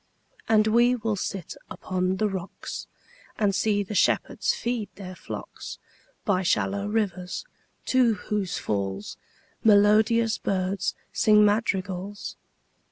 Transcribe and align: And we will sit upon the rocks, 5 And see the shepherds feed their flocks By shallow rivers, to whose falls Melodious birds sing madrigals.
And 0.49 0.65
we 0.65 0.95
will 0.95 1.15
sit 1.15 1.53
upon 1.69 2.17
the 2.17 2.27
rocks, 2.27 2.87
5 3.37 3.43
And 3.43 3.53
see 3.53 3.83
the 3.83 3.93
shepherds 3.93 4.51
feed 4.51 4.89
their 4.95 5.13
flocks 5.13 5.77
By 6.25 6.41
shallow 6.41 6.87
rivers, 6.87 7.45
to 7.85 8.15
whose 8.15 8.57
falls 8.57 9.15
Melodious 9.63 10.39
birds 10.39 10.95
sing 11.13 11.45
madrigals. 11.45 12.35